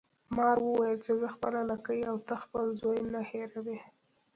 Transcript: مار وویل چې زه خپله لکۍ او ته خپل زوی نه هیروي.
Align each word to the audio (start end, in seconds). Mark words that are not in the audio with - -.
مار 0.35 0.57
وویل 0.61 0.95
چې 1.05 1.11
زه 1.21 1.27
خپله 1.35 1.59
لکۍ 1.71 1.99
او 2.11 2.17
ته 2.27 2.35
خپل 2.43 2.65
زوی 2.81 2.99
نه 3.13 3.21
هیروي. 3.31 3.77